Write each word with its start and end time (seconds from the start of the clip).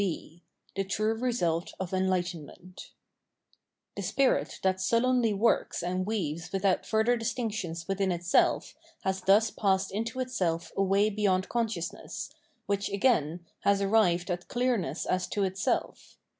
b 0.01 0.41
The 0.75 0.83
True 0.83 1.13
Result 1.13 1.73
of 1.79 1.93
Enlightenment 1.93 2.89
* 3.39 3.95
The 3.95 4.01
spirit 4.01 4.59
that 4.63 4.81
sullenly 4.81 5.31
works 5.31 5.83
and 5.83 6.07
weaves 6.07 6.51
without 6.51 6.87
farther 6.87 7.15
distinctions 7.15 7.87
within 7.87 8.11
itself 8.11 8.73
has 9.03 9.21
thus 9.21 9.51
passed 9.51 9.91
into 9.91 10.19
itself 10.19 10.71
away 10.75 11.11
beyond 11.11 11.49
consciousness, 11.49 12.31
which, 12.65 12.89
again, 12.89 13.45
has 13.59 13.79
arrived 13.79 14.31
at 14.31 14.47
clearness 14.47 15.05
as 15.05 15.27
to 15.27 15.43
itself. 15.43 16.17